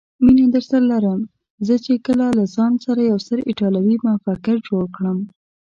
مینه 0.25 0.45
درسره 0.55 0.81
لرم، 0.91 1.19
زه 1.67 1.75
چې 1.85 1.93
کله 2.07 2.25
له 2.37 2.43
ځانه 2.55 3.01
یو 3.11 3.17
ستر 3.25 3.39
ایټالوي 3.49 3.95
مفکر 4.07 4.55
جوړ 4.67 4.83
کړم. 4.95 5.17